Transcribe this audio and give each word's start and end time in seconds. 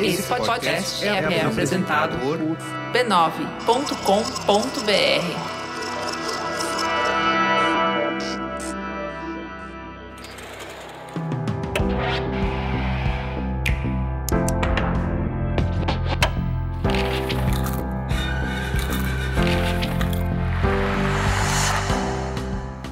Esse 0.00 0.22
podcast 0.24 1.04
é, 1.04 1.08
é 1.08 1.44
apresentado 1.44 2.18
por 2.18 2.38
b9.com.br. 2.92 5.54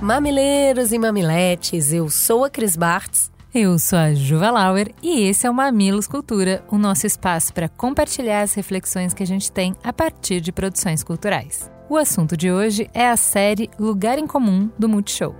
Mamileiros 0.01 0.93
e 0.93 0.99
mamiletes, 0.99 1.93
eu 1.93 2.11
sou 2.11 2.45
a 2.45 2.51
Cris 2.51 2.77
Bartz. 2.77 3.32
Eu 3.55 3.79
sou 3.79 3.99
a 3.99 4.15
Juva 4.15 4.51
Lauer 4.51 4.95
e 5.03 5.25
esse 5.25 5.47
é 5.47 5.51
o 5.51 5.53
Mamilos 5.53 6.09
Cultura, 6.09 6.65
o 6.71 6.79
nosso 6.79 7.07
espaço 7.07 7.53
para 7.53 7.69
compartilhar 7.69 8.41
as 8.41 8.55
reflexões 8.55 9.13
que 9.13 9.23
a 9.23 9.27
gente 9.27 9.53
tem 9.53 9.75
a 9.85 9.93
partir 9.93 10.41
de 10.41 10.51
produções 10.51 11.05
culturais. 11.05 11.71
O 11.87 11.99
assunto 11.99 12.35
de 12.35 12.51
hoje 12.51 12.89
é 12.95 13.07
a 13.07 13.15
série 13.15 13.69
Lugar 13.79 14.19
em 14.19 14.27
Comum 14.27 14.71
do 14.79 14.89
Multishow. 14.89 15.37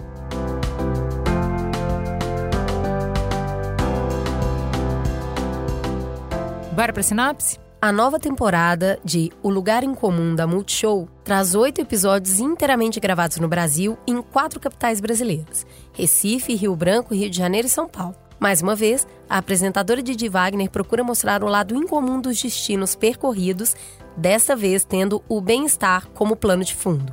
Bora 6.75 6.93
para 6.93 7.03
sinopse? 7.03 7.59
A 7.85 7.91
nova 7.91 8.17
temporada 8.17 8.97
de 9.05 9.33
O 9.43 9.51
Lugar 9.51 9.83
em 9.83 9.93
Comum 9.93 10.37
da 10.37 10.47
Multishow 10.47 11.09
traz 11.25 11.53
oito 11.57 11.81
episódios 11.81 12.39
inteiramente 12.39 13.01
gravados 13.01 13.39
no 13.39 13.49
Brasil 13.49 13.99
em 14.07 14.23
quatro 14.23 14.61
capitais 14.61 15.01
brasileiras: 15.01 15.67
Recife, 15.93 16.55
Rio 16.55 16.77
Branco, 16.77 17.13
Rio 17.13 17.29
de 17.29 17.37
Janeiro 17.37 17.67
e 17.67 17.71
São 17.71 17.89
Paulo. 17.89 18.15
Mais 18.39 18.63
uma 18.63 18.77
vez, 18.77 19.05
a 19.29 19.39
apresentadora 19.39 20.01
Didi 20.01 20.29
Wagner 20.29 20.71
procura 20.71 21.03
mostrar 21.03 21.43
o 21.43 21.49
lado 21.49 21.75
incomum 21.75 22.21
dos 22.21 22.41
destinos 22.41 22.95
percorridos, 22.95 23.75
dessa 24.17 24.55
vez 24.55 24.85
tendo 24.85 25.21
o 25.29 25.41
bem-estar 25.41 26.07
como 26.11 26.37
plano 26.37 26.63
de 26.63 26.77
fundo. 26.77 27.13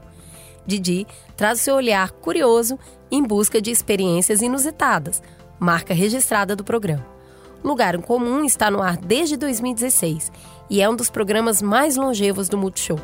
Didi 0.68 1.08
traz 1.36 1.62
o 1.62 1.64
seu 1.64 1.78
olhar 1.78 2.12
curioso 2.12 2.78
em 3.10 3.24
busca 3.24 3.60
de 3.60 3.72
experiências 3.72 4.40
inusitadas, 4.40 5.20
marca 5.60 5.96
registrada 5.96 6.56
do 6.56 6.64
programa. 6.64 7.19
Lugar 7.64 7.96
em 7.96 8.02
Comum 8.02 8.44
está 8.44 8.72
no 8.72 8.82
ar 8.82 8.98
desde 8.98 9.36
2016 9.36 10.32
e 10.70 10.82
é 10.82 10.90
um 10.90 10.96
dos 10.96 11.10
programas 11.10 11.62
mais 11.62 11.96
longevos 11.96 12.48
do 12.48 12.58
Multishow. 12.58 12.98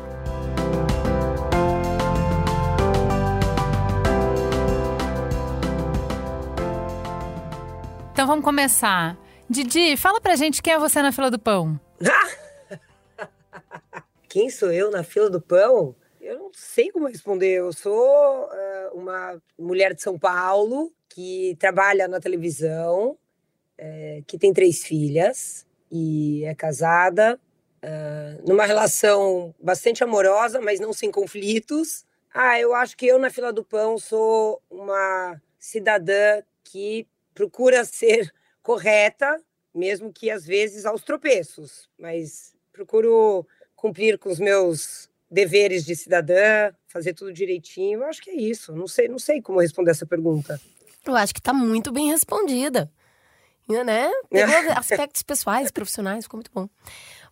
Então 8.12 8.26
vamos 8.26 8.44
começar. 8.44 9.16
Didi, 9.48 9.96
fala 9.96 10.20
pra 10.22 10.36
gente 10.36 10.62
quem 10.62 10.72
é 10.72 10.78
você 10.78 11.02
na 11.02 11.12
fila 11.12 11.30
do 11.30 11.38
pão. 11.38 11.78
quem 14.26 14.48
sou 14.48 14.72
eu 14.72 14.90
na 14.90 15.02
fila 15.02 15.28
do 15.28 15.40
pão? 15.40 15.94
Eu 16.18 16.38
não 16.38 16.50
sei 16.52 16.90
como 16.90 17.08
responder. 17.08 17.58
Eu 17.58 17.72
sou 17.74 17.94
uh, 17.94 18.94
uma 18.94 19.38
mulher 19.58 19.94
de 19.94 20.02
São 20.02 20.18
Paulo 20.18 20.90
que 21.10 21.54
trabalha 21.60 22.08
na 22.08 22.18
televisão, 22.18 23.18
é, 23.78 24.22
que 24.26 24.38
tem 24.38 24.52
três 24.52 24.84
filhas 24.84 25.66
e 25.90 26.44
é 26.44 26.54
casada, 26.54 27.38
é, 27.82 28.38
numa 28.46 28.66
relação 28.66 29.54
bastante 29.60 30.02
amorosa, 30.02 30.60
mas 30.60 30.80
não 30.80 30.92
sem 30.92 31.10
conflitos. 31.10 32.04
Ah, 32.32 32.58
eu 32.60 32.74
acho 32.74 32.96
que 32.96 33.06
eu 33.06 33.18
na 33.18 33.30
fila 33.30 33.52
do 33.52 33.64
pão 33.64 33.98
sou 33.98 34.60
uma 34.70 35.40
cidadã 35.58 36.42
que 36.64 37.06
procura 37.34 37.84
ser 37.84 38.32
correta, 38.62 39.40
mesmo 39.74 40.12
que 40.12 40.30
às 40.30 40.44
vezes 40.44 40.84
aos 40.84 41.02
tropeços, 41.02 41.88
mas 41.98 42.54
procuro 42.72 43.46
cumprir 43.74 44.18
com 44.18 44.30
os 44.30 44.38
meus 44.38 45.08
deveres 45.30 45.84
de 45.84 45.94
cidadã, 45.94 46.72
fazer 46.86 47.14
tudo 47.14 47.32
direitinho. 47.32 48.00
Eu 48.00 48.06
acho 48.06 48.22
que 48.22 48.30
é 48.30 48.36
isso. 48.36 48.74
Não 48.74 48.86
sei, 48.86 49.08
não 49.08 49.18
sei 49.18 49.40
como 49.40 49.60
responder 49.60 49.90
essa 49.90 50.06
pergunta. 50.06 50.60
Eu 51.04 51.14
acho 51.14 51.32
que 51.32 51.40
está 51.40 51.52
muito 51.52 51.92
bem 51.92 52.10
respondida 52.10 52.90
né? 53.68 54.10
Pegou 54.30 54.72
aspectos 54.76 55.22
pessoais, 55.22 55.70
profissionais, 55.70 56.24
ficou 56.24 56.38
muito 56.38 56.50
bom. 56.54 56.68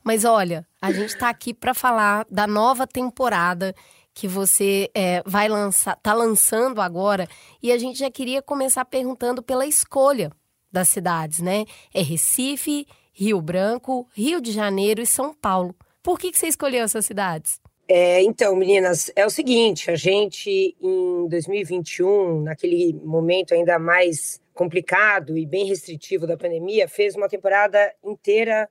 Mas 0.03 0.25
olha, 0.25 0.67
a 0.81 0.93
gente 0.93 1.15
está 1.15 1.31
aqui 1.31 1.55
para 1.55 1.73
falar 1.73 2.27
da 2.31 2.47
nova 2.47 2.87
temporada 2.87 3.75
que 4.13 4.29
você 4.29 4.91
é, 4.95 5.23
vai 5.27 5.49
lançar, 5.49 5.97
tá 5.97 6.13
lançando 6.13 6.81
agora, 6.81 7.27
e 7.61 7.73
a 7.73 7.79
gente 7.79 7.99
já 7.99 8.11
queria 8.11 8.41
começar 8.41 8.85
perguntando 8.85 9.43
pela 9.43 9.67
escolha 9.67 10.31
das 10.71 10.89
cidades, 10.89 11.41
né? 11.41 11.65
É 11.93 12.01
Recife, 12.03 12.87
Rio 13.13 13.41
Branco, 13.41 14.07
Rio 14.15 14.41
de 14.41 14.53
Janeiro 14.53 15.01
e 15.01 15.07
São 15.07 15.35
Paulo. 15.35 15.75
Por 16.03 16.19
que, 16.19 16.31
que 16.31 16.39
você 16.39 16.47
escolheu 16.47 16.85
essas 16.85 17.07
cidades? 17.07 17.61
É, 17.89 18.23
então, 18.23 18.57
meninas, 18.57 19.11
é 19.15 19.27
o 19.27 19.31
seguinte: 19.31 19.91
a 19.91 19.97
gente 19.97 20.77
em 20.81 21.29
2021, 21.29 22.43
naquele 22.43 22.93
momento 23.05 23.55
ainda 23.55 23.79
mais 23.79 24.41
complicado 24.55 25.37
e 25.37 25.45
bem 25.45 25.67
restritivo 25.67 26.27
da 26.27 26.37
pandemia, 26.37 26.89
fez 26.89 27.17
uma 27.17 27.29
temporada 27.29 27.93
inteira 28.03 28.69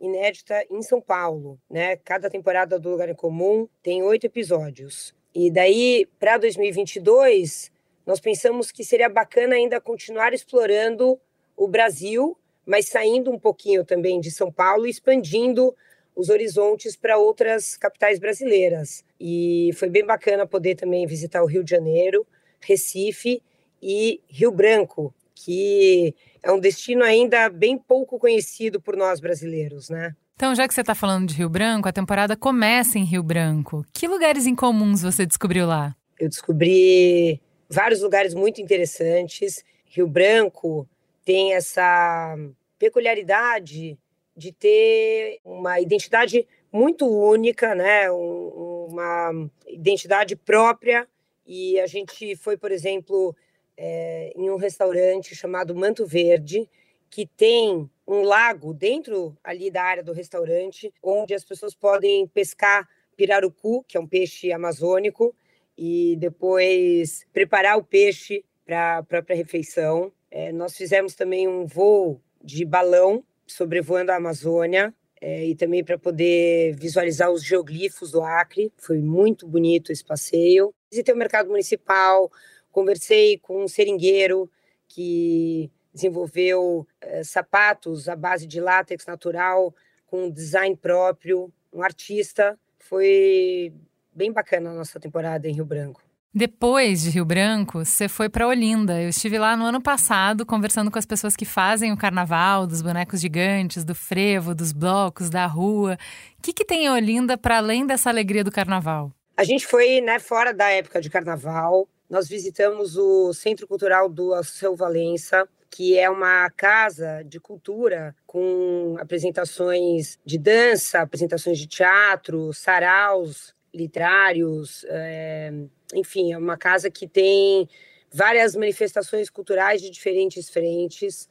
inédita 0.00 0.64
em 0.70 0.82
São 0.82 1.00
Paulo, 1.00 1.60
né? 1.70 1.96
Cada 1.96 2.28
temporada 2.28 2.78
do 2.78 2.90
Lugar 2.90 3.08
em 3.08 3.14
Comum 3.14 3.68
tem 3.82 4.02
oito 4.02 4.26
episódios. 4.26 5.14
E 5.34 5.50
daí, 5.50 6.08
para 6.18 6.38
2022, 6.38 7.70
nós 8.06 8.20
pensamos 8.20 8.70
que 8.70 8.82
seria 8.82 9.08
bacana 9.08 9.54
ainda 9.54 9.80
continuar 9.80 10.32
explorando 10.32 11.20
o 11.56 11.68
Brasil, 11.68 12.36
mas 12.64 12.88
saindo 12.88 13.30
um 13.30 13.38
pouquinho 13.38 13.84
também 13.84 14.20
de 14.20 14.30
São 14.30 14.50
Paulo 14.50 14.86
e 14.86 14.90
expandindo 14.90 15.74
os 16.14 16.30
horizontes 16.30 16.96
para 16.96 17.18
outras 17.18 17.76
capitais 17.76 18.18
brasileiras. 18.18 19.04
E 19.20 19.70
foi 19.74 19.90
bem 19.90 20.04
bacana 20.04 20.46
poder 20.46 20.74
também 20.74 21.06
visitar 21.06 21.42
o 21.42 21.46
Rio 21.46 21.62
de 21.62 21.70
Janeiro, 21.70 22.26
Recife 22.60 23.42
e 23.82 24.20
Rio 24.28 24.50
Branco, 24.50 25.14
que 25.36 26.14
é 26.42 26.50
um 26.50 26.58
destino 26.58 27.04
ainda 27.04 27.50
bem 27.50 27.76
pouco 27.76 28.18
conhecido 28.18 28.80
por 28.80 28.96
nós 28.96 29.20
brasileiros, 29.20 29.90
né? 29.90 30.16
Então, 30.34 30.54
já 30.54 30.66
que 30.66 30.74
você 30.74 30.80
está 30.80 30.94
falando 30.94 31.28
de 31.28 31.34
Rio 31.34 31.48
Branco, 31.48 31.88
a 31.88 31.92
temporada 31.92 32.36
começa 32.36 32.98
em 32.98 33.04
Rio 33.04 33.22
Branco. 33.22 33.84
Que 33.92 34.08
lugares 34.08 34.46
incomuns 34.46 35.02
você 35.02 35.26
descobriu 35.26 35.66
lá? 35.66 35.94
Eu 36.18 36.28
descobri 36.28 37.40
vários 37.68 38.00
lugares 38.00 38.34
muito 38.34 38.60
interessantes. 38.60 39.62
Rio 39.84 40.06
Branco 40.06 40.88
tem 41.24 41.54
essa 41.54 42.36
peculiaridade 42.78 43.98
de 44.36 44.52
ter 44.52 45.38
uma 45.44 45.80
identidade 45.80 46.46
muito 46.72 47.06
única, 47.06 47.74
né? 47.74 48.10
Um, 48.10 48.88
uma 48.90 49.48
identidade 49.66 50.36
própria. 50.36 51.06
E 51.46 51.78
a 51.80 51.86
gente 51.86 52.36
foi, 52.36 52.56
por 52.56 52.72
exemplo, 52.72 53.34
é, 53.76 54.32
em 54.36 54.50
um 54.50 54.56
restaurante 54.56 55.34
chamado 55.34 55.74
Manto 55.74 56.06
Verde, 56.06 56.68
que 57.10 57.26
tem 57.26 57.90
um 58.06 58.22
lago 58.22 58.72
dentro 58.72 59.36
ali 59.42 59.70
da 59.70 59.82
área 59.82 60.02
do 60.02 60.12
restaurante, 60.12 60.92
onde 61.02 61.34
as 61.34 61.44
pessoas 61.44 61.74
podem 61.74 62.26
pescar 62.26 62.88
pirarucu, 63.16 63.84
que 63.84 63.96
é 63.96 64.00
um 64.00 64.06
peixe 64.06 64.52
amazônico, 64.52 65.34
e 65.76 66.16
depois 66.18 67.26
preparar 67.32 67.76
o 67.78 67.84
peixe 67.84 68.44
para 68.64 68.98
a 68.98 69.02
própria 69.02 69.36
refeição. 69.36 70.12
É, 70.30 70.52
nós 70.52 70.76
fizemos 70.76 71.14
também 71.14 71.46
um 71.46 71.66
voo 71.66 72.20
de 72.42 72.64
balão 72.64 73.24
sobrevoando 73.46 74.10
a 74.10 74.16
Amazônia 74.16 74.92
é, 75.20 75.46
e 75.46 75.54
também 75.54 75.82
para 75.82 75.98
poder 75.98 76.74
visualizar 76.76 77.30
os 77.30 77.42
geoglifos 77.42 78.10
do 78.10 78.22
Acre. 78.22 78.72
Foi 78.76 78.98
muito 78.98 79.46
bonito 79.46 79.92
esse 79.92 80.04
passeio. 80.04 80.74
Visitei 80.90 81.14
o 81.14 81.18
mercado 81.18 81.48
municipal, 81.48 82.30
Conversei 82.76 83.38
com 83.38 83.64
um 83.64 83.68
seringueiro 83.68 84.50
que 84.86 85.70
desenvolveu 85.94 86.86
é, 87.00 87.24
sapatos 87.24 88.06
à 88.06 88.14
base 88.14 88.46
de 88.46 88.60
látex 88.60 89.06
natural, 89.06 89.74
com 90.04 90.30
design 90.30 90.76
próprio, 90.76 91.50
um 91.72 91.82
artista. 91.82 92.58
Foi 92.78 93.72
bem 94.12 94.30
bacana 94.30 94.68
a 94.68 94.74
nossa 94.74 95.00
temporada 95.00 95.48
em 95.48 95.54
Rio 95.54 95.64
Branco. 95.64 96.02
Depois 96.34 97.00
de 97.00 97.08
Rio 97.08 97.24
Branco, 97.24 97.82
você 97.82 98.08
foi 98.08 98.28
para 98.28 98.46
Olinda. 98.46 99.00
Eu 99.00 99.08
estive 99.08 99.38
lá 99.38 99.56
no 99.56 99.64
ano 99.64 99.80
passado 99.80 100.44
conversando 100.44 100.90
com 100.90 100.98
as 100.98 101.06
pessoas 101.06 101.34
que 101.34 101.46
fazem 101.46 101.92
o 101.92 101.96
carnaval, 101.96 102.66
dos 102.66 102.82
bonecos 102.82 103.22
gigantes, 103.22 103.86
do 103.86 103.94
frevo, 103.94 104.54
dos 104.54 104.70
blocos, 104.70 105.30
da 105.30 105.46
rua. 105.46 105.96
O 106.38 106.42
que, 106.42 106.52
que 106.52 106.62
tem 106.62 106.84
em 106.84 106.90
Olinda 106.90 107.38
para 107.38 107.56
além 107.56 107.86
dessa 107.86 108.10
alegria 108.10 108.44
do 108.44 108.52
carnaval? 108.52 109.10
A 109.34 109.44
gente 109.44 109.66
foi 109.66 110.02
né, 110.02 110.18
fora 110.18 110.52
da 110.52 110.68
época 110.68 111.00
de 111.00 111.08
carnaval, 111.08 111.88
nós 112.08 112.28
visitamos 112.28 112.96
o 112.96 113.32
Centro 113.32 113.66
Cultural 113.66 114.08
do 114.08 114.32
Alceu 114.32 114.76
Valença, 114.76 115.48
que 115.70 115.98
é 115.98 116.08
uma 116.08 116.48
casa 116.50 117.22
de 117.24 117.38
cultura 117.40 118.14
com 118.26 118.96
apresentações 118.98 120.18
de 120.24 120.38
dança, 120.38 121.00
apresentações 121.00 121.58
de 121.58 121.66
teatro, 121.66 122.52
saraus 122.52 123.54
literários, 123.74 124.86
é, 124.88 125.52
enfim, 125.94 126.32
é 126.32 126.38
uma 126.38 126.56
casa 126.56 126.90
que 126.90 127.06
tem 127.06 127.68
várias 128.10 128.56
manifestações 128.56 129.28
culturais 129.28 129.82
de 129.82 129.90
diferentes 129.90 130.48
frentes 130.48 131.28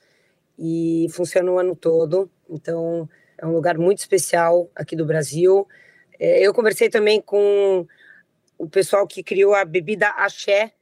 e 0.58 1.08
funciona 1.10 1.52
o 1.52 1.58
ano 1.58 1.76
todo. 1.76 2.30
Então, 2.50 3.10
é 3.38 3.46
um 3.46 3.52
lugar 3.52 3.78
muito 3.78 4.00
especial 4.00 4.70
aqui 4.76 4.96
do 4.96 5.06
Brasil. 5.06 5.68
É, 6.20 6.46
eu 6.46 6.54
conversei 6.54 6.90
também 6.90 7.20
com 7.20 7.88
o 8.58 8.70
pessoal 8.70 9.08
que 9.08 9.24
criou 9.24 9.54
a 9.54 9.66
bebida 9.66 10.08
axé, 10.10 10.74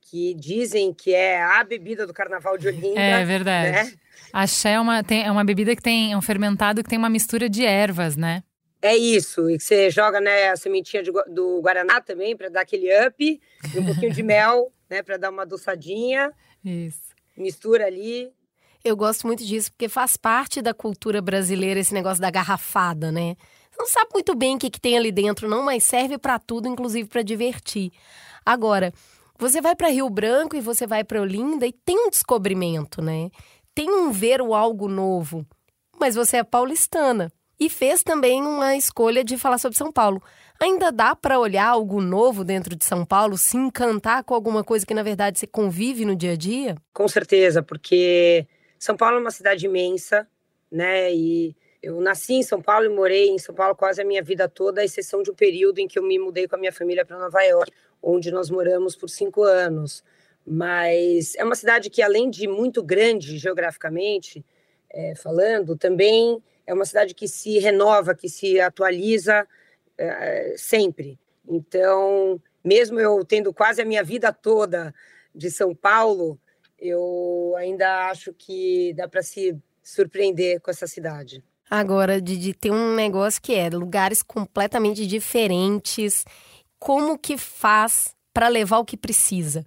que 0.00 0.34
dizem 0.34 0.92
que 0.92 1.14
é 1.14 1.42
a 1.42 1.64
bebida 1.64 2.06
do 2.06 2.12
Carnaval 2.12 2.56
de 2.58 2.68
Olinda. 2.68 3.00
É 3.00 3.24
verdade. 3.24 3.72
Né? 3.72 3.92
Axé 4.32 4.72
é 4.72 4.80
uma, 4.80 5.02
tem, 5.02 5.24
é 5.24 5.30
uma 5.30 5.44
bebida 5.44 5.74
que 5.74 5.82
tem 5.82 6.12
é 6.12 6.16
um 6.16 6.22
fermentado 6.22 6.82
que 6.82 6.88
tem 6.88 6.98
uma 6.98 7.08
mistura 7.08 7.48
de 7.48 7.64
ervas, 7.64 8.16
né? 8.16 8.42
É 8.82 8.94
isso, 8.94 9.48
e 9.48 9.58
você 9.58 9.88
joga 9.88 10.20
né, 10.20 10.50
a 10.50 10.56
sementinha 10.56 11.02
de, 11.02 11.10
do 11.10 11.58
Guaraná 11.62 12.02
também 12.02 12.36
para 12.36 12.50
dar 12.50 12.60
aquele 12.60 12.88
up, 13.06 13.16
e 13.18 13.78
um 13.78 13.86
pouquinho 13.86 14.12
de 14.12 14.22
mel, 14.22 14.70
né, 14.90 15.02
para 15.02 15.16
dar 15.16 15.30
uma 15.30 15.42
adoçadinha. 15.42 16.30
Isso. 16.62 17.14
Mistura 17.34 17.86
ali. 17.86 18.30
Eu 18.84 18.94
gosto 18.94 19.26
muito 19.26 19.42
disso 19.42 19.72
porque 19.72 19.88
faz 19.88 20.18
parte 20.18 20.60
da 20.60 20.74
cultura 20.74 21.22
brasileira 21.22 21.80
esse 21.80 21.94
negócio 21.94 22.20
da 22.20 22.30
garrafada, 22.30 23.10
né? 23.10 23.36
Não 23.78 23.86
sabe 23.86 24.10
muito 24.14 24.34
bem 24.34 24.56
o 24.56 24.58
que, 24.58 24.70
que 24.70 24.80
tem 24.80 24.96
ali 24.96 25.10
dentro, 25.10 25.48
não, 25.48 25.62
mas 25.62 25.84
serve 25.84 26.18
para 26.18 26.38
tudo, 26.38 26.68
inclusive 26.68 27.08
para 27.08 27.22
divertir. 27.22 27.92
Agora, 28.44 28.92
você 29.38 29.60
vai 29.60 29.74
para 29.74 29.88
Rio 29.88 30.08
Branco 30.08 30.56
e 30.56 30.60
você 30.60 30.86
vai 30.86 31.02
para 31.02 31.20
Olinda 31.20 31.66
e 31.66 31.72
tem 31.72 31.98
um 31.98 32.10
descobrimento, 32.10 33.02
né? 33.02 33.30
Tem 33.74 33.90
um 33.90 34.12
ver 34.12 34.40
o 34.40 34.54
algo 34.54 34.88
novo. 34.88 35.44
Mas 35.98 36.14
você 36.14 36.38
é 36.38 36.44
paulistana 36.44 37.32
e 37.58 37.68
fez 37.68 38.02
também 38.02 38.42
uma 38.42 38.76
escolha 38.76 39.24
de 39.24 39.36
falar 39.36 39.58
sobre 39.58 39.76
São 39.76 39.90
Paulo. 39.90 40.22
Ainda 40.60 40.92
dá 40.92 41.16
para 41.16 41.38
olhar 41.38 41.66
algo 41.66 42.00
novo 42.00 42.44
dentro 42.44 42.76
de 42.76 42.84
São 42.84 43.04
Paulo, 43.04 43.36
se 43.36 43.56
encantar 43.56 44.22
com 44.22 44.34
alguma 44.34 44.62
coisa 44.62 44.86
que 44.86 44.94
na 44.94 45.02
verdade 45.02 45.38
você 45.38 45.46
convive 45.46 46.04
no 46.04 46.14
dia 46.14 46.32
a 46.32 46.36
dia? 46.36 46.76
Com 46.92 47.08
certeza, 47.08 47.62
porque 47.62 48.46
São 48.78 48.96
Paulo 48.96 49.16
é 49.16 49.20
uma 49.20 49.30
cidade 49.30 49.66
imensa, 49.66 50.28
né? 50.70 51.12
E 51.12 51.56
eu 51.84 52.00
nasci 52.00 52.34
em 52.34 52.42
São 52.42 52.62
Paulo 52.62 52.86
e 52.86 52.88
morei 52.88 53.28
em 53.28 53.38
São 53.38 53.54
Paulo 53.54 53.76
quase 53.76 54.00
a 54.00 54.04
minha 54.04 54.22
vida 54.22 54.48
toda, 54.48 54.80
à 54.80 54.84
exceção 54.84 55.22
de 55.22 55.30
um 55.30 55.34
período 55.34 55.78
em 55.80 55.86
que 55.86 55.98
eu 55.98 56.02
me 56.02 56.18
mudei 56.18 56.48
com 56.48 56.56
a 56.56 56.58
minha 56.58 56.72
família 56.72 57.04
para 57.04 57.18
Nova 57.18 57.42
York, 57.42 57.70
onde 58.02 58.30
nós 58.30 58.48
moramos 58.48 58.96
por 58.96 59.10
cinco 59.10 59.42
anos. 59.42 60.02
Mas 60.46 61.34
é 61.34 61.44
uma 61.44 61.54
cidade 61.54 61.90
que, 61.90 62.00
além 62.00 62.30
de 62.30 62.48
muito 62.48 62.82
grande 62.82 63.36
geograficamente 63.36 64.42
é, 64.90 65.14
falando, 65.14 65.76
também 65.76 66.42
é 66.66 66.72
uma 66.72 66.86
cidade 66.86 67.14
que 67.14 67.28
se 67.28 67.58
renova, 67.58 68.14
que 68.14 68.30
se 68.30 68.58
atualiza 68.58 69.46
é, 69.98 70.54
sempre. 70.56 71.18
Então, 71.46 72.40
mesmo 72.64 72.98
eu 72.98 73.22
tendo 73.26 73.52
quase 73.52 73.82
a 73.82 73.84
minha 73.84 74.02
vida 74.02 74.32
toda 74.32 74.94
de 75.34 75.50
São 75.50 75.74
Paulo, 75.74 76.40
eu 76.78 77.54
ainda 77.58 78.08
acho 78.08 78.32
que 78.32 78.94
dá 78.94 79.06
para 79.06 79.22
se 79.22 79.54
surpreender 79.82 80.60
com 80.60 80.70
essa 80.70 80.86
cidade. 80.86 81.44
Agora, 81.76 82.20
de, 82.20 82.36
de 82.36 82.54
ter 82.54 82.70
um 82.70 82.94
negócio 82.94 83.42
que 83.42 83.52
é 83.52 83.68
lugares 83.68 84.22
completamente 84.22 85.04
diferentes, 85.08 86.24
como 86.78 87.18
que 87.18 87.36
faz 87.36 88.14
para 88.32 88.46
levar 88.46 88.78
o 88.78 88.84
que 88.84 88.96
precisa? 88.96 89.66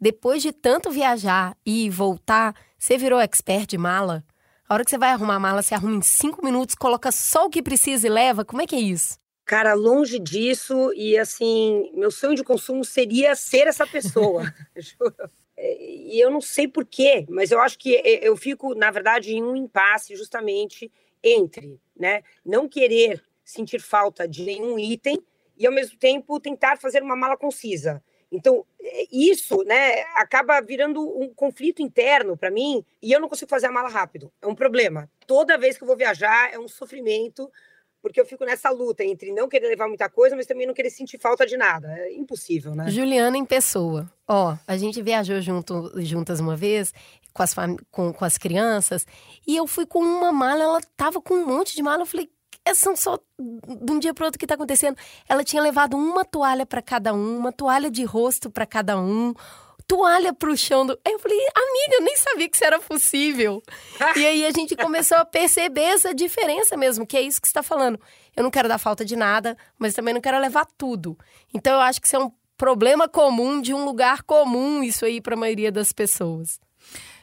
Depois 0.00 0.42
de 0.42 0.50
tanto 0.50 0.90
viajar 0.90 1.56
e 1.64 1.88
voltar, 1.88 2.52
você 2.76 2.98
virou 2.98 3.20
expert 3.20 3.68
de 3.68 3.78
mala? 3.78 4.24
A 4.68 4.74
hora 4.74 4.84
que 4.84 4.90
você 4.90 4.98
vai 4.98 5.10
arrumar 5.10 5.36
a 5.36 5.38
mala, 5.38 5.62
você 5.62 5.72
arruma 5.72 5.94
em 5.94 6.02
cinco 6.02 6.44
minutos, 6.44 6.74
coloca 6.74 7.12
só 7.12 7.46
o 7.46 7.48
que 7.48 7.62
precisa 7.62 8.08
e 8.08 8.10
leva? 8.10 8.44
Como 8.44 8.60
é 8.60 8.66
que 8.66 8.74
é 8.74 8.80
isso? 8.80 9.16
Cara, 9.44 9.72
longe 9.72 10.18
disso, 10.18 10.92
e 10.94 11.16
assim, 11.16 11.92
meu 11.94 12.10
sonho 12.10 12.34
de 12.34 12.42
consumo 12.42 12.84
seria 12.84 13.36
ser 13.36 13.68
essa 13.68 13.86
pessoa, 13.86 14.52
juro. 14.76 15.30
E 15.56 16.20
eu 16.20 16.28
não 16.28 16.40
sei 16.40 16.66
porquê, 16.66 17.24
mas 17.28 17.52
eu 17.52 17.60
acho 17.60 17.78
que 17.78 18.02
eu 18.04 18.36
fico, 18.36 18.74
na 18.74 18.90
verdade, 18.90 19.32
em 19.32 19.44
um 19.44 19.54
impasse 19.54 20.16
justamente 20.16 20.90
entre, 21.22 21.80
né, 21.98 22.22
não 22.44 22.68
querer 22.68 23.22
sentir 23.44 23.80
falta 23.80 24.26
de 24.26 24.44
nenhum 24.44 24.78
item 24.78 25.22
e 25.56 25.66
ao 25.66 25.72
mesmo 25.72 25.96
tempo 25.98 26.40
tentar 26.40 26.78
fazer 26.78 27.02
uma 27.02 27.16
mala 27.16 27.36
concisa. 27.36 28.02
Então, 28.30 28.66
isso, 29.10 29.62
né, 29.64 30.02
acaba 30.16 30.60
virando 30.60 31.00
um 31.00 31.32
conflito 31.32 31.80
interno 31.80 32.36
para 32.36 32.50
mim 32.50 32.84
e 33.00 33.12
eu 33.12 33.20
não 33.20 33.28
consigo 33.28 33.48
fazer 33.48 33.66
a 33.66 33.72
mala 33.72 33.88
rápido. 33.88 34.32
É 34.42 34.46
um 34.46 34.54
problema. 34.54 35.08
Toda 35.26 35.56
vez 35.56 35.78
que 35.78 35.84
eu 35.84 35.86
vou 35.86 35.96
viajar 35.96 36.52
é 36.52 36.58
um 36.58 36.66
sofrimento, 36.66 37.50
porque 38.02 38.20
eu 38.20 38.26
fico 38.26 38.44
nessa 38.44 38.70
luta 38.70 39.04
entre 39.04 39.32
não 39.32 39.48
querer 39.48 39.68
levar 39.68 39.88
muita 39.88 40.08
coisa, 40.08 40.36
mas 40.36 40.46
também 40.46 40.66
não 40.66 40.74
querer 40.74 40.90
sentir 40.90 41.18
falta 41.18 41.46
de 41.46 41.56
nada. 41.56 41.88
É 41.98 42.12
impossível, 42.14 42.74
né? 42.74 42.90
Juliana 42.90 43.36
em 43.38 43.44
pessoa. 43.44 44.10
Ó, 44.28 44.56
a 44.66 44.76
gente 44.76 45.00
viajou 45.00 45.40
junto, 45.40 45.92
juntas 46.02 46.40
uma 46.40 46.56
vez 46.56 46.92
com 47.36 47.42
as, 47.42 47.54
com, 47.90 48.12
com 48.12 48.24
as 48.24 48.38
crianças 48.38 49.06
e 49.46 49.54
eu 49.54 49.66
fui 49.66 49.84
com 49.84 49.98
uma 49.98 50.32
mala, 50.32 50.64
ela 50.64 50.80
tava 50.96 51.20
com 51.20 51.34
um 51.34 51.46
monte 51.46 51.76
de 51.76 51.82
mala. 51.82 52.02
Eu 52.02 52.06
falei, 52.06 52.30
são 52.74 52.96
só 52.96 53.18
de 53.38 53.92
um 53.92 53.98
dia 53.98 54.14
para 54.14 54.24
outro 54.24 54.38
que 54.38 54.46
está 54.46 54.54
acontecendo. 54.54 54.96
Ela 55.28 55.44
tinha 55.44 55.62
levado 55.62 55.96
uma 55.96 56.24
toalha 56.24 56.64
para 56.64 56.80
cada 56.80 57.12
um, 57.12 57.36
uma 57.36 57.52
toalha 57.52 57.90
de 57.90 58.04
rosto 58.04 58.50
para 58.50 58.64
cada 58.64 58.98
um, 58.98 59.34
toalha 59.86 60.32
para 60.32 60.50
o 60.50 60.56
chão. 60.56 60.86
Do... 60.86 60.98
Aí 61.04 61.12
eu 61.12 61.18
falei, 61.18 61.38
amiga, 61.54 61.96
eu 61.96 62.02
nem 62.02 62.16
sabia 62.16 62.48
que 62.48 62.56
isso 62.56 62.64
era 62.64 62.80
possível. 62.80 63.62
e 64.16 64.26
aí 64.26 64.46
a 64.46 64.50
gente 64.50 64.74
começou 64.74 65.18
a 65.18 65.24
perceber 65.24 65.82
essa 65.82 66.14
diferença 66.14 66.74
mesmo, 66.74 67.06
que 67.06 67.18
é 67.18 67.20
isso 67.20 67.40
que 67.40 67.46
está 67.46 67.62
falando. 67.62 68.00
Eu 68.34 68.42
não 68.42 68.50
quero 68.50 68.68
dar 68.68 68.78
falta 68.78 69.04
de 69.04 69.14
nada, 69.14 69.56
mas 69.78 69.92
também 69.92 70.14
não 70.14 70.22
quero 70.22 70.40
levar 70.40 70.66
tudo. 70.78 71.16
Então 71.52 71.74
eu 71.74 71.80
acho 71.80 72.00
que 72.00 72.06
isso 72.06 72.16
é 72.16 72.18
um 72.18 72.32
problema 72.56 73.06
comum 73.06 73.60
de 73.60 73.74
um 73.74 73.84
lugar 73.84 74.22
comum, 74.22 74.82
isso 74.82 75.04
aí 75.04 75.20
para 75.20 75.34
a 75.34 75.38
maioria 75.38 75.70
das 75.70 75.92
pessoas. 75.92 76.58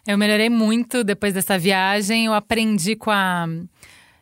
Eu 0.06 0.18
melhorei 0.18 0.50
muito 0.50 1.04
depois 1.04 1.34
dessa 1.34 1.58
viagem. 1.58 2.26
Eu 2.26 2.34
aprendi 2.34 2.96
com 2.96 3.10
a 3.10 3.48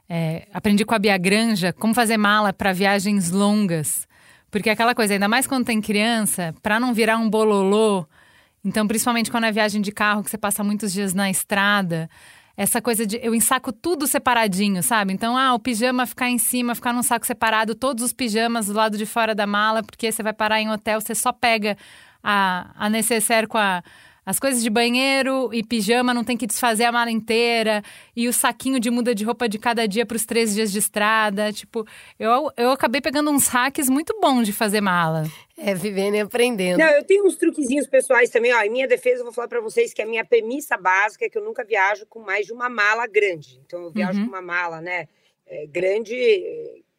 é, 0.08 0.48
aprendi 0.54 0.84
com 0.84 0.94
a 0.94 1.00
Bia 1.00 1.18
Granja 1.18 1.74
como 1.74 1.94
fazer 1.94 2.18
mala 2.18 2.52
para 2.52 2.74
viagens 2.74 3.32
longas. 3.32 4.08
Porque 4.52 4.70
é 4.70 4.74
aquela 4.74 4.94
coisa, 4.94 5.14
ainda 5.14 5.30
mais 5.30 5.48
quando 5.48 5.66
tem 5.66 5.80
criança, 5.80 6.54
para 6.62 6.80
não 6.80 6.94
virar 6.94 7.18
um 7.18 7.30
bololô. 7.30 8.06
Então, 8.64 8.86
principalmente 8.86 9.32
quando 9.32 9.46
é 9.46 9.52
viagem 9.52 9.82
de 9.82 9.92
carro, 9.92 10.24
que 10.24 10.30
você 10.30 10.38
passa 10.38 10.64
muitos 10.64 10.92
dias 10.92 11.14
na 11.14 11.32
estrada, 11.32 12.10
essa 12.58 12.82
coisa 12.82 13.08
de 13.08 13.18
eu 13.24 13.34
ensaco 13.34 13.72
tudo 13.72 14.06
separadinho, 14.06 14.84
sabe? 14.84 15.14
Então, 15.14 15.38
ah, 15.38 15.54
o 15.54 15.60
pijama 15.60 16.06
ficar 16.06 16.30
em 16.30 16.38
cima, 16.38 16.76
ficar 16.76 16.92
num 16.94 17.02
saco 17.02 17.26
separado, 17.26 17.74
todos 17.74 18.04
os 18.04 18.12
pijamas 18.12 18.68
do 18.68 18.74
lado 18.74 18.98
de 18.98 19.06
fora 19.06 19.34
da 19.34 19.48
mala, 19.48 19.82
porque 19.82 20.12
você 20.12 20.22
vai 20.22 20.34
parar 20.34 20.62
em 20.62 20.70
hotel, 20.70 21.00
você 21.00 21.16
só 21.16 21.32
pega 21.32 21.78
a, 22.22 22.70
a 22.76 22.90
necessaire 22.90 23.48
com 23.48 23.58
a 23.58 23.82
as 24.24 24.40
coisas 24.40 24.62
de 24.62 24.70
banheiro 24.70 25.52
e 25.52 25.64
pijama 25.64 26.14
não 26.14 26.24
tem 26.24 26.38
que 26.38 26.46
desfazer 26.46 26.84
a 26.84 26.92
mala 26.92 27.10
inteira. 27.10 27.82
E 28.16 28.28
o 28.28 28.34
saquinho 28.34 28.80
de 28.80 28.92
muda 28.92 29.16
de 29.16 29.24
roupa 29.24 29.50
de 29.50 29.58
cada 29.58 29.88
dia 29.88 30.06
para 30.06 30.16
os 30.16 30.26
três 30.26 30.54
dias 30.54 30.72
de 30.72 30.78
estrada. 30.78 31.52
Tipo, 31.52 31.88
eu, 32.20 32.52
eu 32.56 32.70
acabei 32.70 33.02
pegando 33.02 33.32
uns 33.32 33.48
hacks 33.48 33.90
muito 33.90 34.18
bons 34.22 34.46
de 34.46 34.54
fazer 34.54 34.80
mala. 34.80 35.24
É, 35.58 35.74
vivendo 35.74 36.16
e 36.16 36.20
aprendendo. 36.20 36.78
Não, 36.78 36.90
eu 36.90 37.04
tenho 37.04 37.26
uns 37.26 37.36
truquezinhos 37.36 37.88
pessoais 37.88 38.30
também. 38.30 38.54
Ó, 38.54 38.62
em 38.62 38.70
minha 38.70 38.88
defesa, 38.88 39.22
eu 39.22 39.26
vou 39.26 39.34
falar 39.34 39.48
para 39.48 39.60
vocês 39.60 39.92
que 39.92 40.02
a 40.02 40.06
minha 40.06 40.24
premissa 40.24 40.78
básica 40.78 41.26
é 41.26 41.30
que 41.30 41.38
eu 41.38 41.44
nunca 41.44 41.64
viajo 41.64 42.06
com 42.06 42.20
mais 42.20 42.46
de 42.46 42.54
uma 42.54 42.70
mala 42.70 43.08
grande. 43.08 43.60
Então, 43.66 43.84
eu 43.84 43.92
viajo 43.92 44.20
uhum. 44.20 44.26
com 44.26 44.32
uma 44.32 44.42
mala, 44.42 44.82
né, 44.82 45.08
é, 45.48 45.66
grande, 45.66 46.16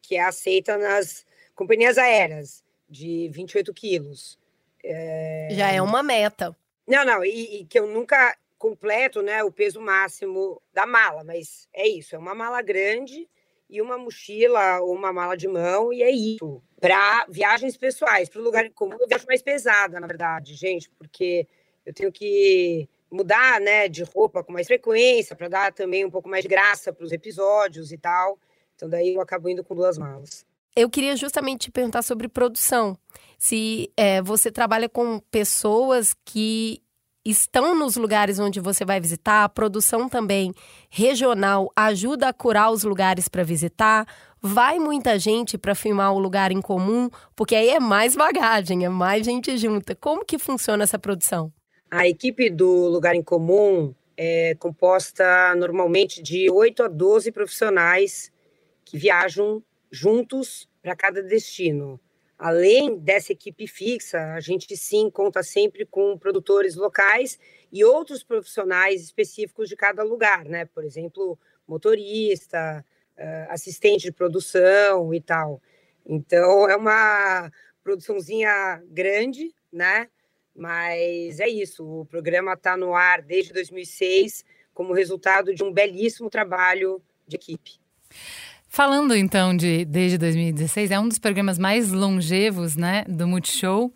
que 0.01 0.15
é 0.15 0.23
aceita 0.23 0.77
nas 0.77 1.25
companhias 1.55 1.97
aéreas, 1.97 2.63
de 2.89 3.29
28 3.33 3.73
quilos. 3.73 4.37
É... 4.83 5.47
Já 5.51 5.71
é 5.71 5.81
uma 5.81 6.03
meta. 6.03 6.55
Não, 6.87 7.05
não, 7.05 7.23
e, 7.23 7.61
e, 7.61 7.65
que 7.65 7.79
eu 7.79 7.87
nunca 7.87 8.37
completo 8.57 9.21
né, 9.21 9.43
o 9.43 9.51
peso 9.51 9.81
máximo 9.81 10.61
da 10.73 10.85
mala, 10.85 11.23
mas 11.23 11.67
é 11.73 11.87
isso, 11.87 12.15
é 12.15 12.17
uma 12.17 12.33
mala 12.33 12.61
grande 12.61 13.27
e 13.69 13.81
uma 13.81 13.97
mochila 13.97 14.79
ou 14.81 14.93
uma 14.93 15.11
mala 15.11 15.35
de 15.35 15.47
mão, 15.47 15.91
e 15.91 16.03
é 16.03 16.11
isso. 16.11 16.61
Para 16.79 17.25
viagens 17.29 17.75
pessoais, 17.75 18.29
para 18.29 18.39
o 18.39 18.43
lugar 18.43 18.69
comum, 18.71 18.97
eu 18.99 19.07
viajo 19.07 19.25
mais 19.27 19.41
pesada, 19.41 19.99
na 19.99 20.07
verdade, 20.07 20.53
gente, 20.53 20.89
porque 20.91 21.47
eu 21.85 21.93
tenho 21.93 22.11
que 22.11 22.87
mudar 23.09 23.59
né, 23.61 23.87
de 23.87 24.03
roupa 24.03 24.43
com 24.43 24.51
mais 24.51 24.67
frequência, 24.67 25.35
para 25.35 25.47
dar 25.47 25.73
também 25.73 26.05
um 26.05 26.11
pouco 26.11 26.27
mais 26.27 26.43
de 26.43 26.49
graça 26.49 26.91
para 26.91 27.05
os 27.05 27.11
episódios 27.11 27.91
e 27.91 27.97
tal. 27.97 28.39
Então, 28.75 28.89
daí 28.89 29.13
eu 29.13 29.21
acabo 29.21 29.49
indo 29.49 29.63
com 29.63 29.75
duas 29.75 29.97
malas. 29.97 30.45
Eu 30.75 30.89
queria 30.89 31.15
justamente 31.15 31.61
te 31.61 31.71
perguntar 31.71 32.01
sobre 32.01 32.27
produção. 32.27 32.97
Se 33.37 33.91
é, 33.95 34.21
você 34.21 34.51
trabalha 34.51 34.89
com 34.89 35.19
pessoas 35.19 36.15
que 36.25 36.81
estão 37.25 37.77
nos 37.77 37.95
lugares 37.95 38.39
onde 38.39 38.59
você 38.59 38.83
vai 38.83 38.99
visitar, 38.99 39.43
a 39.43 39.49
produção 39.49 40.09
também 40.09 40.53
regional 40.89 41.71
ajuda 41.75 42.27
a 42.27 42.33
curar 42.33 42.71
os 42.71 42.83
lugares 42.83 43.27
para 43.27 43.43
visitar. 43.43 44.07
Vai 44.41 44.79
muita 44.79 45.17
gente 45.17 45.57
para 45.57 45.75
filmar 45.75 46.11
o 46.13 46.19
lugar 46.19 46.51
em 46.51 46.61
comum, 46.61 47.09
porque 47.35 47.55
aí 47.55 47.69
é 47.69 47.79
mais 47.79 48.15
bagagem, 48.15 48.83
é 48.83 48.89
mais 48.89 49.25
gente 49.25 49.55
junta. 49.57 49.95
Como 49.95 50.25
que 50.25 50.37
funciona 50.37 50.83
essa 50.83 50.99
produção? 50.99 51.53
A 51.89 52.07
equipe 52.07 52.49
do 52.49 52.87
Lugar 52.89 53.15
em 53.15 53.21
Comum 53.21 53.93
é 54.17 54.55
composta 54.55 55.53
normalmente 55.55 56.21
de 56.21 56.49
8 56.49 56.83
a 56.83 56.87
12 56.87 57.31
profissionais 57.31 58.31
que 58.83 58.97
viajam 58.97 59.63
juntos 59.93 60.67
para 60.81 60.95
cada 60.95 61.21
destino. 61.21 61.99
Além 62.35 62.97
dessa 62.97 63.31
equipe 63.31 63.67
fixa, 63.67 64.33
a 64.33 64.39
gente 64.39 64.75
sim 64.75 65.07
conta 65.11 65.43
sempre 65.43 65.85
com 65.85 66.17
produtores 66.17 66.75
locais 66.75 67.39
e 67.71 67.85
outros 67.85 68.23
profissionais 68.23 69.03
específicos 69.03 69.69
de 69.69 69.75
cada 69.75 70.01
lugar, 70.03 70.45
né? 70.45 70.65
Por 70.65 70.83
exemplo, 70.83 71.37
motorista, 71.67 72.83
assistente 73.49 74.01
de 74.01 74.11
produção 74.11 75.13
e 75.13 75.21
tal. 75.21 75.61
Então, 76.03 76.67
é 76.67 76.75
uma 76.75 77.51
produçãozinha 77.83 78.83
grande, 78.87 79.53
né? 79.71 80.09
Mas 80.55 81.39
é 81.39 81.47
isso, 81.47 81.85
o 81.85 82.05
programa 82.05 82.53
está 82.53 82.75
no 82.75 82.95
ar 82.95 83.21
desde 83.21 83.53
2006 83.53 84.43
como 84.73 84.91
resultado 84.91 85.53
de 85.53 85.63
um 85.63 85.71
belíssimo 85.71 86.31
trabalho 86.31 87.01
de 87.27 87.35
equipe. 87.35 87.79
Falando 88.75 89.15
então 89.15 89.55
de 89.55 89.85
desde 89.85 90.17
2016, 90.17 90.89
é 90.89 90.99
um 90.99 91.07
dos 91.07 91.19
programas 91.19 91.59
mais 91.59 91.91
longevos, 91.91 92.75
né, 92.75 93.05
do 93.07 93.27
Multishow. 93.27 93.93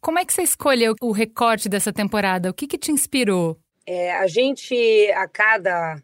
Como 0.00 0.18
é 0.18 0.24
que 0.24 0.32
você 0.32 0.42
escolheu 0.42 0.96
o 1.00 1.12
recorte 1.12 1.68
dessa 1.68 1.92
temporada? 1.92 2.50
O 2.50 2.52
que, 2.52 2.66
que 2.66 2.76
te 2.76 2.90
inspirou? 2.90 3.56
É, 3.86 4.12
a 4.16 4.26
gente, 4.26 4.74
a 5.12 5.28
cada 5.28 6.02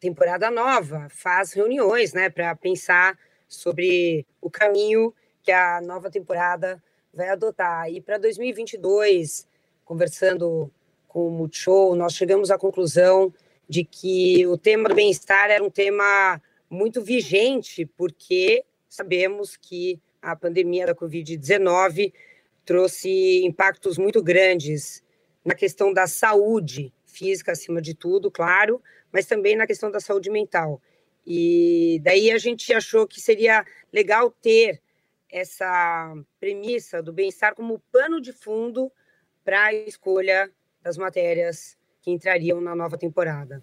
temporada 0.00 0.50
nova, 0.50 1.08
faz 1.10 1.52
reuniões, 1.52 2.14
né, 2.14 2.30
para 2.30 2.56
pensar 2.56 3.18
sobre 3.46 4.26
o 4.40 4.48
caminho 4.48 5.12
que 5.42 5.52
a 5.52 5.78
nova 5.82 6.10
temporada 6.10 6.82
vai 7.12 7.28
adotar. 7.28 7.86
E 7.90 8.00
para 8.00 8.16
2022, 8.16 9.46
conversando 9.84 10.72
com 11.06 11.26
o 11.26 11.30
Multishow, 11.30 11.94
nós 11.94 12.14
chegamos 12.14 12.50
à 12.50 12.56
conclusão 12.56 13.30
de 13.68 13.84
que 13.84 14.46
o 14.46 14.56
tema 14.56 14.88
do 14.88 14.94
bem-estar 14.94 15.50
era 15.50 15.62
um 15.62 15.68
tema 15.68 16.40
muito 16.72 17.02
vigente, 17.02 17.84
porque 17.84 18.64
sabemos 18.88 19.58
que 19.58 20.00
a 20.22 20.34
pandemia 20.34 20.86
da 20.86 20.94
Covid-19 20.94 22.14
trouxe 22.64 23.44
impactos 23.44 23.98
muito 23.98 24.22
grandes 24.22 25.04
na 25.44 25.54
questão 25.54 25.92
da 25.92 26.06
saúde 26.06 26.90
física, 27.04 27.52
acima 27.52 27.82
de 27.82 27.94
tudo, 27.94 28.30
claro, 28.30 28.80
mas 29.12 29.26
também 29.26 29.54
na 29.54 29.66
questão 29.66 29.90
da 29.90 30.00
saúde 30.00 30.30
mental. 30.30 30.80
E 31.26 32.00
daí 32.02 32.30
a 32.30 32.38
gente 32.38 32.72
achou 32.72 33.06
que 33.06 33.20
seria 33.20 33.66
legal 33.92 34.30
ter 34.30 34.80
essa 35.30 36.14
premissa 36.40 37.02
do 37.02 37.12
bem-estar 37.12 37.54
como 37.54 37.82
pano 37.92 38.18
de 38.18 38.32
fundo 38.32 38.90
para 39.44 39.66
a 39.66 39.74
escolha 39.74 40.50
das 40.82 40.96
matérias 40.96 41.76
que 42.00 42.10
entrariam 42.10 42.62
na 42.62 42.74
nova 42.74 42.96
temporada. 42.96 43.62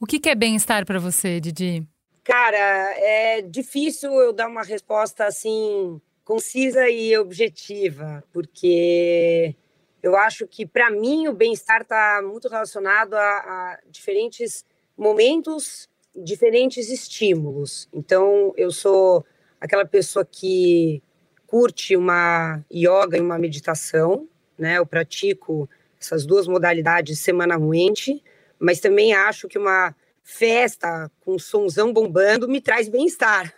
O 0.00 0.06
que 0.06 0.28
é 0.28 0.34
bem-estar 0.34 0.84
para 0.84 0.98
você, 0.98 1.38
Didi? 1.40 1.86
Cara, 2.28 2.58
é 2.98 3.40
difícil 3.40 4.12
eu 4.20 4.34
dar 4.34 4.48
uma 4.48 4.62
resposta 4.62 5.24
assim 5.24 5.98
concisa 6.26 6.86
e 6.86 7.16
objetiva, 7.16 8.22
porque 8.34 9.56
eu 10.02 10.14
acho 10.14 10.46
que 10.46 10.66
para 10.66 10.90
mim 10.90 11.26
o 11.26 11.32
bem-estar 11.32 11.80
está 11.80 12.20
muito 12.22 12.46
relacionado 12.46 13.14
a, 13.14 13.18
a, 13.20 13.78
diferentes 13.90 14.62
momentos, 14.94 15.88
diferentes 16.14 16.90
estímulos. 16.90 17.88
Então, 17.94 18.52
eu 18.58 18.70
sou 18.70 19.24
aquela 19.58 19.86
pessoa 19.86 20.22
que 20.22 21.02
curte 21.46 21.96
uma 21.96 22.62
yoga 22.70 23.16
e 23.16 23.22
uma 23.22 23.38
meditação, 23.38 24.28
né? 24.58 24.76
Eu 24.76 24.84
pratico 24.84 25.66
essas 25.98 26.26
duas 26.26 26.46
modalidades 26.46 27.20
semanalmente, 27.20 28.22
mas 28.58 28.80
também 28.80 29.14
acho 29.14 29.48
que 29.48 29.56
uma 29.56 29.94
festa 30.28 31.10
com 31.20 31.38
somzão 31.38 31.90
bombando 31.90 32.46
me 32.46 32.60
traz 32.60 32.86
bem-estar. 32.86 33.52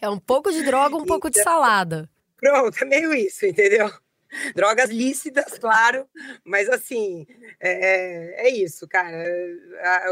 É 0.00 0.08
um 0.08 0.18
pouco 0.18 0.52
de 0.52 0.62
droga, 0.62 0.94
um 0.94 1.04
pouco 1.04 1.28
de 1.28 1.40
então, 1.40 1.52
salada. 1.52 2.08
Pronto, 2.36 2.76
é 2.80 2.84
meio 2.84 3.12
isso, 3.12 3.44
entendeu? 3.44 3.90
Drogas 4.54 4.90
lícitas, 4.90 5.58
claro, 5.58 6.06
mas 6.44 6.68
assim, 6.68 7.26
é, 7.58 8.46
é 8.46 8.50
isso, 8.50 8.86
cara. 8.86 9.24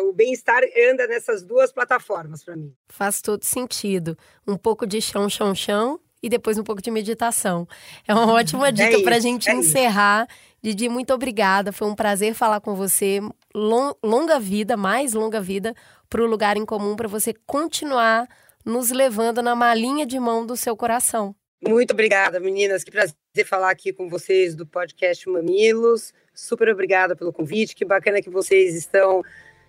O 0.08 0.12
bem-estar 0.12 0.62
anda 0.90 1.06
nessas 1.06 1.44
duas 1.44 1.70
plataformas 1.70 2.42
para 2.42 2.56
mim. 2.56 2.74
Faz 2.88 3.20
todo 3.20 3.44
sentido. 3.44 4.18
Um 4.46 4.56
pouco 4.56 4.86
de 4.86 5.00
chão, 5.00 5.28
chão, 5.30 5.54
chão 5.54 6.00
e 6.20 6.28
depois 6.28 6.58
um 6.58 6.64
pouco 6.64 6.82
de 6.82 6.90
meditação. 6.90 7.68
É 8.06 8.12
uma 8.12 8.32
ótima 8.32 8.68
é 8.68 8.72
dica 8.72 8.98
é 8.98 9.02
para 9.02 9.16
a 9.16 9.20
gente 9.20 9.48
é 9.48 9.54
encerrar. 9.54 10.26
Isso. 10.28 10.48
Didi, 10.60 10.88
muito 10.88 11.14
obrigada. 11.14 11.72
Foi 11.72 11.86
um 11.86 11.94
prazer 11.94 12.34
falar 12.34 12.60
com 12.60 12.74
você. 12.74 13.20
Longa 13.54 14.38
vida, 14.38 14.76
mais 14.76 15.14
longa 15.14 15.40
vida 15.40 15.74
para 16.08 16.22
o 16.22 16.26
lugar 16.26 16.56
em 16.56 16.64
comum, 16.64 16.96
para 16.96 17.08
você 17.08 17.34
continuar 17.46 18.28
nos 18.64 18.90
levando 18.90 19.42
na 19.42 19.54
malinha 19.54 20.06
de 20.06 20.18
mão 20.18 20.44
do 20.44 20.56
seu 20.56 20.76
coração. 20.76 21.34
Muito 21.66 21.92
obrigada, 21.92 22.38
meninas. 22.38 22.84
Que 22.84 22.90
prazer 22.90 23.14
falar 23.44 23.70
aqui 23.70 23.92
com 23.92 24.08
vocês 24.08 24.54
do 24.54 24.66
podcast 24.66 25.28
Mamilos. 25.28 26.12
Super 26.32 26.68
obrigada 26.68 27.16
pelo 27.16 27.32
convite. 27.32 27.74
Que 27.74 27.84
bacana 27.84 28.22
que 28.22 28.30
vocês 28.30 28.76
estão 28.76 29.22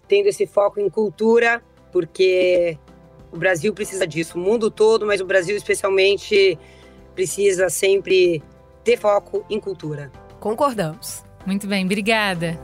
tendo 0.07 0.27
esse 0.27 0.45
foco 0.45 0.79
em 0.79 0.89
cultura, 0.89 1.63
porque 1.91 2.77
o 3.31 3.37
Brasil 3.37 3.73
precisa 3.73 4.05
disso, 4.05 4.37
o 4.37 4.41
mundo 4.41 4.69
todo, 4.71 5.05
mas 5.05 5.21
o 5.21 5.25
Brasil 5.25 5.55
especialmente 5.55 6.57
precisa 7.13 7.69
sempre 7.69 8.43
ter 8.83 8.97
foco 8.97 9.45
em 9.49 9.59
cultura. 9.59 10.11
Concordamos. 10.39 11.23
Muito 11.45 11.67
bem, 11.67 11.85
obrigada. 11.85 12.59